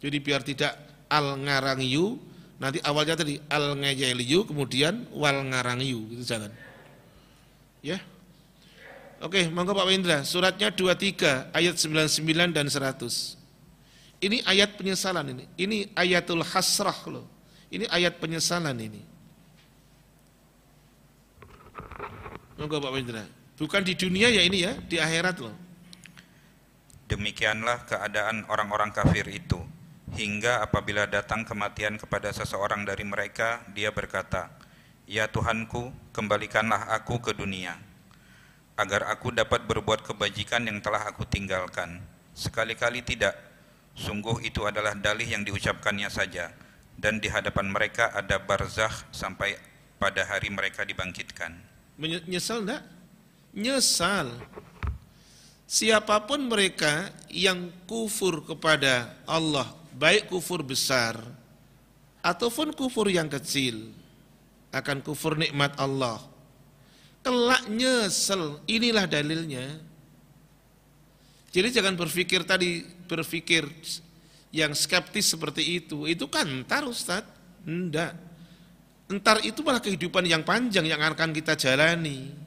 [0.00, 0.72] Jadi biar tidak
[1.08, 2.18] al ngarangiyu,
[2.60, 6.52] nanti awalnya tadi al ngayeliyu, kemudian wal ngarangiyu, itu jangan.
[7.84, 8.00] Ya.
[9.24, 13.40] Oke, monggo Pak Wendra, suratnya 23 ayat 99 dan 100.
[14.20, 15.44] Ini ayat penyesalan ini.
[15.56, 17.24] Ini ayatul hasrah loh.
[17.72, 19.00] Ini ayat penyesalan ini.
[22.60, 23.24] Monggo Pak Wendra.
[23.54, 25.63] Bukan di dunia ya ini ya, di akhirat loh.
[27.04, 29.60] Demikianlah keadaan orang-orang kafir itu.
[30.14, 34.48] Hingga apabila datang kematian kepada seseorang dari mereka, dia berkata,
[35.04, 37.76] Ya Tuhanku, kembalikanlah aku ke dunia,
[38.78, 42.00] agar aku dapat berbuat kebajikan yang telah aku tinggalkan.
[42.32, 43.36] Sekali-kali tidak,
[43.92, 46.56] sungguh itu adalah dalih yang diucapkannya saja,
[46.96, 49.60] dan di hadapan mereka ada barzakh sampai
[50.00, 51.52] pada hari mereka dibangkitkan.
[52.00, 52.82] Menyesal enggak?
[53.54, 54.40] Nyesal.
[55.64, 59.64] Siapa pun mereka yang kufur kepada Allah,
[59.96, 61.16] baik kufur besar
[62.20, 63.88] ataupun kufur yang kecil,
[64.68, 66.20] akan kufur nikmat Allah.
[67.24, 69.80] Kelak nyesel, inilah dalilnya.
[71.48, 73.64] Jadi jangan berpikir tadi, berpikir
[74.52, 77.24] yang skeptis seperti itu, itu kan entar Ustaz.
[77.64, 78.12] Enggak.
[79.08, 82.43] Entar itu malah kehidupan yang panjang yang akan kita jalani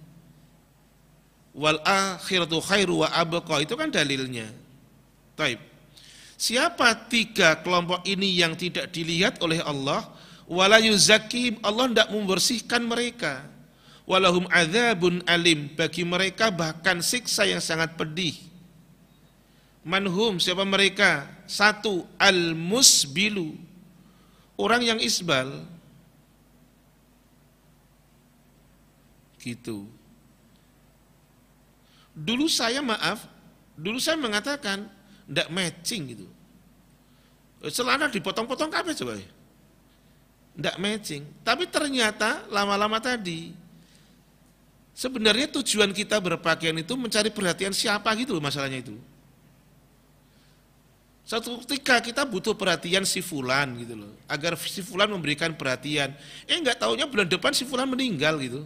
[1.57, 4.45] wal akhiratu khairu wa abqa itu kan dalilnya.
[5.33, 5.57] Taib.
[6.37, 10.05] Siapa tiga kelompok ini yang tidak dilihat oleh Allah?
[10.45, 13.41] Wala yuzakim, Allah tidak membersihkan mereka.
[14.07, 18.37] Walahum adzabun alim, bagi mereka bahkan siksa yang sangat pedih.
[19.81, 21.25] Manhum, siapa mereka?
[21.49, 23.57] Satu, al-musbilu,
[24.55, 25.65] orang yang isbal.
[29.41, 29.96] Gitu.
[32.17, 33.29] Dulu saya maaf,
[33.77, 34.89] dulu saya mengatakan
[35.29, 36.27] tidak matching gitu.
[37.69, 39.21] Celana dipotong-potong kabeh coba.
[40.57, 41.21] Tidak matching.
[41.45, 43.53] Tapi ternyata lama-lama tadi
[44.97, 48.97] sebenarnya tujuan kita berpakaian itu mencari perhatian siapa gitu loh masalahnya itu.
[51.27, 56.15] Satu ketika kita butuh perhatian si fulan gitu loh, agar si fulan memberikan perhatian.
[56.47, 58.63] Eh nggak taunya bulan depan si fulan meninggal gitu.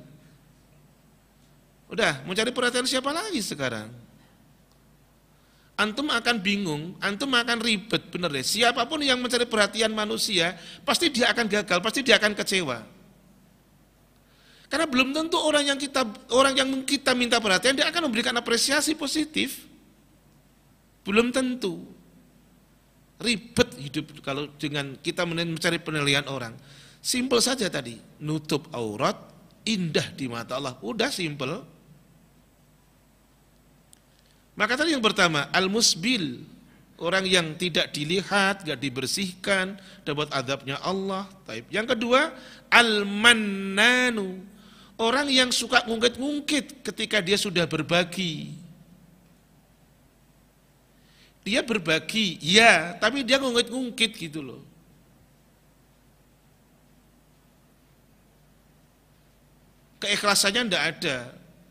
[1.92, 3.92] Udah, mau cari perhatian siapa lagi sekarang?
[5.76, 8.46] Antum akan bingung, antum akan ribet, bener deh.
[8.46, 10.56] Siapa pun yang mencari perhatian manusia,
[10.88, 12.80] pasti dia akan gagal, pasti dia akan kecewa.
[14.72, 18.96] Karena belum tentu orang yang kita orang yang kita minta perhatian dia akan memberikan apresiasi
[18.96, 19.68] positif.
[21.04, 21.92] Belum tentu.
[23.20, 26.56] Ribet hidup kalau dengan kita mencari penilaian orang.
[27.04, 29.18] Simpel saja tadi, nutup aurat,
[29.68, 30.80] indah di mata Allah.
[30.80, 31.81] Udah simpel.
[34.52, 36.44] Maka tadi yang pertama, al-musbil,
[37.02, 41.26] orang yang tidak dilihat, tidak dibersihkan, dapat adabnya Allah.
[41.72, 42.30] Yang kedua,
[42.70, 44.44] al-mannanu,
[45.02, 48.54] orang yang suka ngungkit-ngungkit ketika dia sudah berbagi.
[51.42, 54.62] Dia berbagi, ya, tapi dia ngungkit-ngungkit gitu loh.
[60.02, 61.18] Keikhlasannya tidak ada,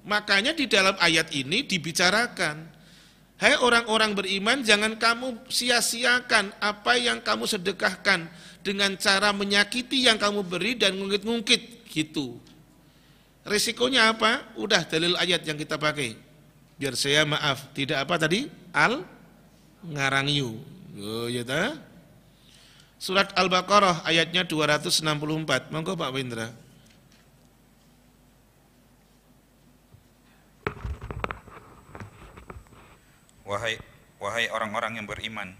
[0.04, 2.64] Makanya di dalam ayat ini dibicarakan,
[3.40, 8.28] hai orang-orang beriman jangan kamu sia-siakan apa yang kamu sedekahkan
[8.64, 12.40] dengan cara menyakiti yang kamu beri dan ngungkit-ngungkit gitu.
[13.44, 14.52] Risikonya apa?
[14.56, 16.16] Udah dalil ayat yang kita pakai.
[16.80, 18.48] Biar saya maaf, tidak apa tadi?
[18.72, 19.04] Al
[19.84, 20.60] ngarangiu.
[21.00, 21.76] Oh ya ta?
[23.00, 25.72] Surat Al-Baqarah ayatnya 264.
[25.72, 26.52] Monggo Pak Windra.
[33.50, 33.82] Wahai
[34.22, 35.58] wahai orang-orang yang beriman,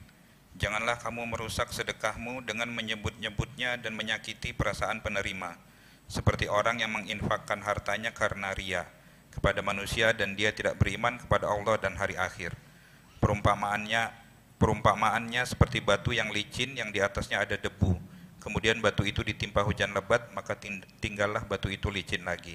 [0.55, 5.59] janganlah kamu merusak sedekahmu dengan menyebut-nyebutnya dan menyakiti perasaan penerima,
[6.07, 8.86] seperti orang yang menginfakkan hartanya karena ria
[9.34, 12.55] kepada manusia dan dia tidak beriman kepada Allah dan hari akhir.
[13.18, 14.14] Perumpamaannya
[14.62, 17.99] perumpamaannya seperti batu yang licin yang di atasnya ada debu.
[18.38, 20.55] Kemudian batu itu ditimpa hujan lebat, maka
[21.03, 22.55] tinggallah batu itu licin lagi.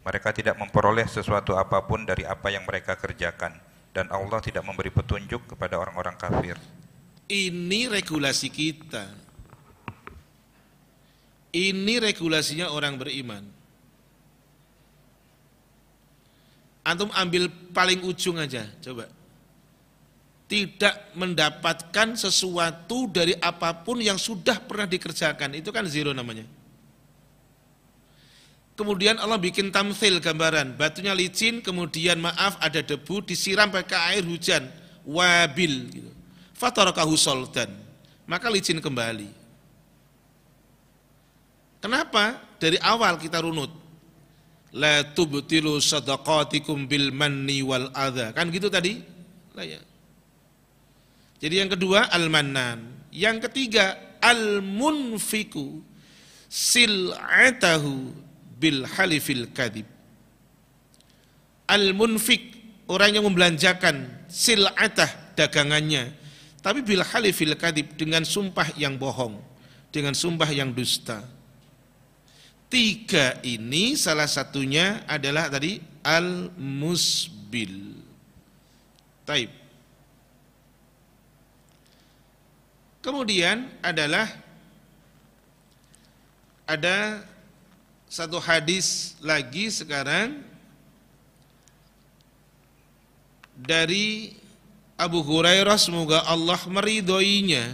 [0.00, 4.88] Mereka tidak memperoleh sesuatu apa pun dari apa yang mereka kerjakan dan Allah tidak memberi
[4.88, 6.56] petunjuk kepada orang-orang kafir.
[7.28, 9.04] Ini regulasi kita.
[11.52, 13.44] Ini regulasinya orang beriman.
[16.82, 19.06] Antum ambil paling ujung aja, coba.
[20.48, 26.48] Tidak mendapatkan sesuatu dari apa pun yang sudah pernah dikerjakan, itu kan zero namanya.
[28.72, 34.64] Kemudian Allah bikin tamsil gambaran, batunya licin, kemudian maaf ada debu, disiram pakai air hujan,
[35.04, 36.10] wabil gitu.
[36.56, 37.68] Fatarakahu soldan,
[38.24, 39.28] maka licin kembali.
[41.84, 42.40] Kenapa?
[42.56, 43.68] Dari awal kita runut.
[44.72, 48.32] La tubtilu sadaqatikum bil manni wal adha.
[48.32, 49.02] Kan gitu tadi?
[49.52, 49.82] Lah ya.
[51.42, 53.04] Jadi yang kedua al-mannan.
[53.12, 55.82] Yang ketiga al-munfiku
[56.48, 58.14] sil'atahu
[58.62, 59.90] bil halifil kadib.
[61.66, 62.54] Al-munfik
[62.86, 66.22] orang yang membelanjakan sil'atah dagangannya
[66.62, 69.34] tapi bil halifil kadib dengan sumpah yang bohong,
[69.90, 71.26] dengan sumpah yang dusta.
[72.70, 77.98] Tiga ini salah satunya adalah tadi al-musbil.
[79.26, 79.50] Taib.
[83.02, 84.30] Kemudian adalah
[86.62, 87.26] ada
[88.12, 90.44] satu hadis lagi sekarang
[93.56, 94.36] dari
[95.00, 97.72] Abu Hurairah semoga Allah meridhoinya.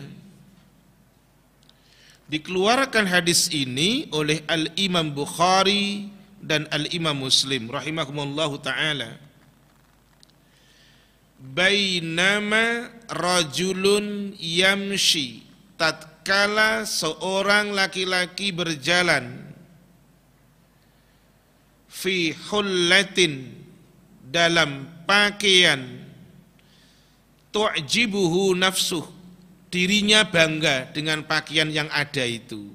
[2.30, 6.06] Dikeluarkan hadis ini oleh Al-Imam Bukhari
[6.38, 9.18] dan Al-Imam Muslim rahimakumullahu taala.
[11.34, 15.42] Bainama rajulun yamshi
[15.74, 19.47] tatkala seorang laki-laki berjalan
[21.88, 23.50] fi hullatin
[24.22, 26.04] dalam pakaian.
[27.48, 29.02] Tu'jibuhu nafsuh
[29.72, 32.70] dirinya bangga dengan pakaian yang ada itu.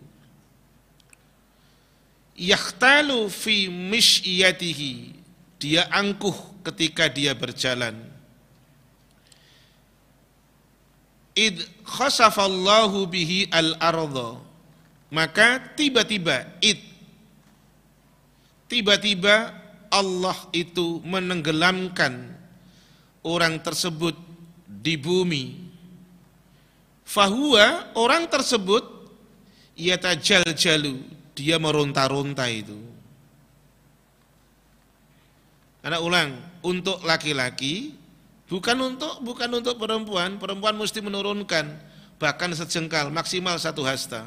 [2.33, 5.13] Yakhtalu fi misyatihi
[5.61, 6.35] dia angkuh
[6.65, 7.93] ketika dia berjalan.
[11.37, 14.37] Id khasafallahu bihi al-ardha
[15.13, 16.92] maka tiba-tiba id
[18.67, 19.53] tiba-tiba
[19.93, 22.33] Allah itu menenggelamkan
[23.21, 24.17] orang tersebut
[24.65, 25.69] di bumi.
[27.05, 28.81] Fahuwa orang tersebut
[30.57, 31.01] jalu
[31.37, 32.77] dia meronta-ronta itu.
[35.83, 36.31] Anak ulang,
[36.63, 37.91] untuk laki-laki
[38.47, 41.75] bukan untuk bukan untuk perempuan, perempuan mesti menurunkan
[42.17, 44.23] bahkan sejengkal maksimal satu hasta.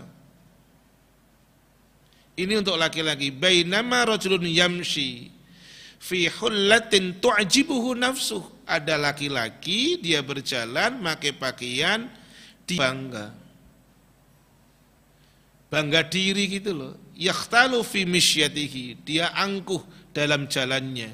[2.37, 3.33] Ini untuk laki-laki.
[3.33, 5.33] Bainama rajulun yamshi
[5.97, 8.45] fi hullatin tu'jibuhu nafsuh.
[8.69, 12.05] Ada laki-laki dia berjalan pakai pakaian
[12.69, 13.33] di bangga.
[15.73, 16.95] Bangga diri gitu loh.
[17.17, 19.01] Yakhtalu fi misyatihi.
[19.01, 19.81] Dia angkuh
[20.13, 21.09] dalam jalannya.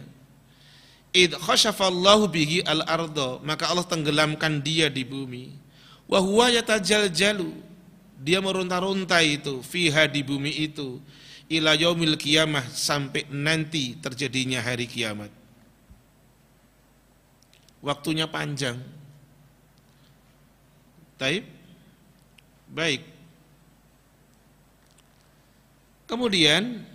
[1.12, 3.38] Id khashafallahu bihi al-ardo.
[3.46, 5.54] Maka Allah tenggelamkan dia di bumi.
[6.10, 7.71] Wahuwa yatajaljalu
[8.22, 11.02] dia meronta-ronta itu fiha di bumi itu
[11.50, 15.28] ila yaumil kiamah sampai nanti terjadinya hari kiamat.
[17.82, 18.78] Waktunya panjang.
[21.18, 21.42] Taib.
[22.70, 23.02] Baik.
[26.06, 26.86] Kemudian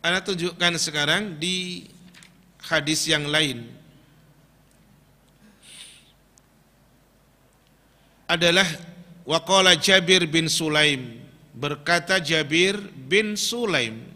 [0.00, 1.86] Anda tunjukkan sekarang di
[2.64, 3.83] hadis yang lain
[8.28, 8.66] adalah
[9.28, 11.22] waqala Jabir bin Sulaim.
[11.54, 14.14] Berkata Jabir bin Sulaim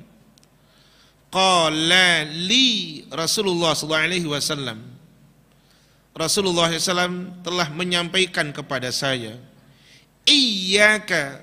[1.28, 4.80] qala li Rasulullah sallallahu wasallam.
[6.18, 9.38] Rasulullah SAW telah menyampaikan kepada saya
[10.26, 11.40] iyyaka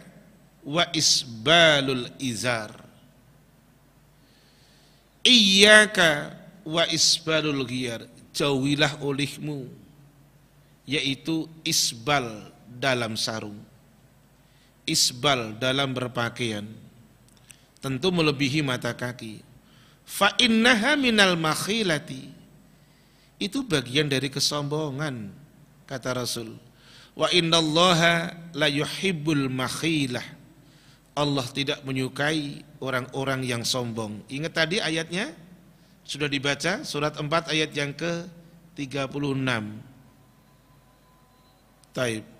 [0.68, 2.76] wa isbalul izar.
[5.24, 6.36] Iyyaka
[6.68, 8.04] wa isbalul ghiyar.
[8.36, 9.72] Jauhilah olehmu
[10.84, 13.58] yaitu isbal dalam sarung.
[14.86, 16.68] Isbal dalam berpakaian.
[17.82, 19.42] Tentu melebihi mata kaki.
[20.06, 22.30] Fa innaha minal makhilati.
[23.42, 25.34] Itu bagian dari kesombongan
[25.90, 26.56] kata Rasul.
[27.18, 30.24] Wa innallaha la yuhibbul makhilah.
[31.16, 34.20] Allah tidak menyukai orang-orang yang sombong.
[34.28, 35.32] Ingat tadi ayatnya?
[36.04, 36.84] Sudah dibaca?
[36.84, 38.28] Surat 4 ayat yang ke
[38.76, 39.16] 36
[41.96, 42.35] Taib.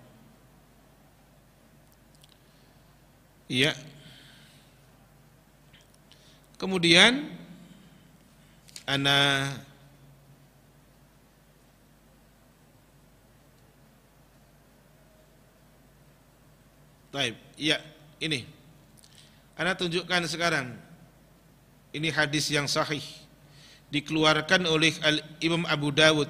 [3.46, 3.72] Iya.
[6.58, 7.30] Kemudian
[8.86, 9.50] ana
[17.16, 17.32] Taib.
[17.56, 17.80] Ya,
[18.20, 18.44] ini.
[19.56, 20.76] Anda tunjukkan sekarang.
[21.96, 23.00] Ini hadis yang sahih
[23.88, 26.28] dikeluarkan oleh Al Imam Abu Dawud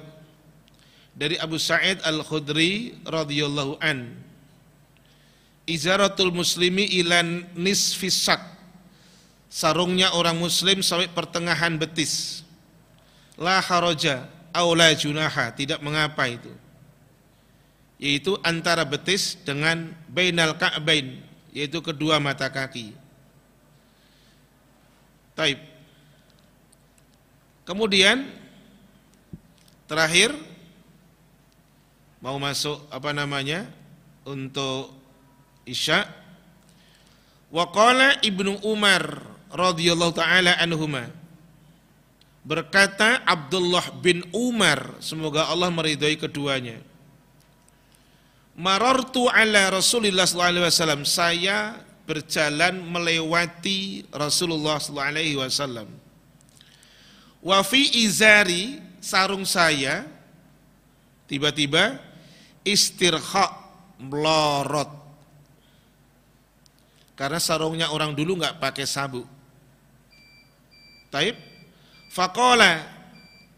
[1.11, 4.26] dari Abu Sa'id Al-Khudri radhiyallahu an.
[5.67, 8.39] Izaratul muslimi ilan nisfisak.
[9.51, 12.43] Sarungnya orang muslim sampai pertengahan betis.
[13.35, 16.49] La haraja aw la junaha, tidak mengapa itu
[17.97, 21.17] yaitu antara betis dengan bainal ka'bain
[21.49, 22.93] yaitu kedua mata kaki.
[25.33, 25.57] Taib.
[27.65, 28.29] Kemudian
[29.89, 30.33] terakhir
[32.21, 33.65] mau masuk apa namanya
[34.25, 34.93] untuk
[35.67, 36.07] Isya
[37.51, 41.07] Waqala Ibnu Umar radhiyallahu taala anhuma
[42.43, 46.79] berkata Abdullah bin Umar semoga Allah meridhai keduanya
[48.57, 51.01] Marartu ala Rasulullah sallallahu alaihi wasallam.
[51.05, 51.77] Saya
[52.09, 55.85] berjalan melewati Rasulullah sallallahu alaihi wasallam.
[57.37, 60.09] Wa fi izari sarung saya
[61.29, 62.01] tiba-tiba
[62.65, 63.53] istirha
[64.01, 65.05] melorot.
[67.17, 69.25] Karena sarungnya orang dulu nggak pakai sabuk.
[71.09, 71.33] Taib.
[72.13, 72.85] Fakola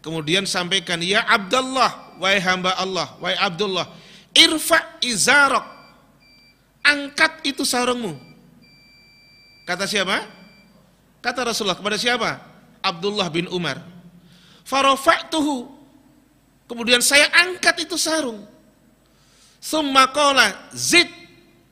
[0.00, 3.84] kemudian sampaikan ya Abdullah wahai hamba Allah wahai Abdullah
[4.32, 5.62] irfa izarok.
[6.80, 8.16] Angkat itu sarungmu.
[9.68, 10.24] Kata siapa?
[11.20, 12.40] Kata Rasulullah kepada siapa?
[12.80, 13.76] Abdullah bin Umar.
[14.64, 15.68] Farofa'tuhu
[16.64, 18.48] kemudian saya angkat itu sarung.
[19.60, 21.19] Summa qala zid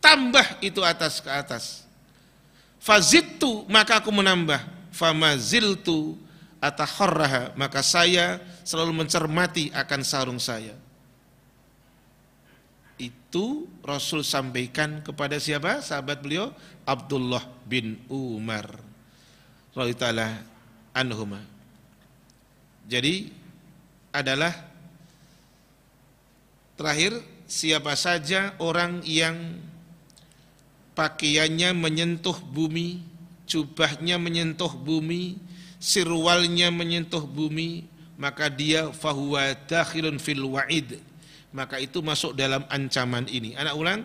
[0.09, 1.85] tambah itu atas ke atas
[2.81, 4.57] fazidtu maka aku menambah
[4.89, 6.17] famaziltu
[6.65, 10.73] atahorraha maka saya selalu mencermati akan sarung saya
[12.99, 15.79] itu Rasul sampaikan kepada siapa?
[15.79, 16.51] Sahabat beliau
[16.83, 18.67] Abdullah bin Umar
[19.71, 20.43] radhiyallahu
[20.97, 21.39] anhuma.
[22.91, 23.31] Jadi
[24.11, 24.51] adalah
[26.75, 29.37] terakhir siapa saja orang yang
[30.99, 33.07] pakaiannya menyentuh bumi,
[33.47, 35.39] jubahnya menyentuh bumi,
[35.79, 37.87] sirwalnya menyentuh bumi,
[38.19, 40.99] maka dia fahuwa dakhilun fil wa'id
[41.53, 43.57] maka itu masuk dalam ancaman ini.
[43.57, 44.01] Anak ulang,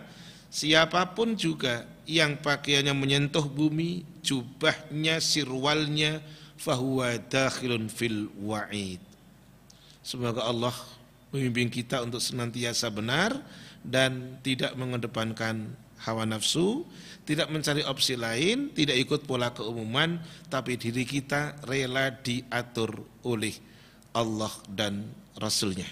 [0.48, 6.24] siapa pun juga yang pakaiannya menyentuh bumi, jubahnya, sirwalnya,
[6.56, 9.00] fahuwa dakhilun fil wa'id.
[10.04, 10.74] Semoga Allah
[11.32, 13.36] memimpin kita untuk senantiasa benar
[13.84, 15.72] dan tidak mengedepankan
[16.04, 16.84] hawa nafsu,
[17.24, 20.20] tidak mencari opsi lain, tidak ikut pola keumuman,
[20.52, 23.56] tapi diri kita rela diatur oleh
[24.12, 25.88] Allah dan Rasulnya.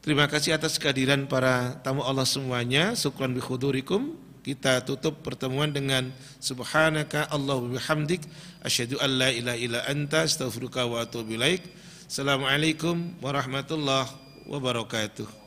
[0.00, 2.96] Terima kasih atas kehadiran para tamu Allah semuanya.
[2.96, 4.16] Syukran bi khudurikum.
[4.40, 6.08] Kita tutup pertemuan dengan
[6.40, 8.24] subhanaka Allahu bihamdik
[8.64, 11.60] asyhadu an la ilaha illa anta astaghfiruka wa atubu ilaik.
[12.08, 14.08] Assalamualaikum warahmatullahi
[14.48, 15.39] wabarakatuh.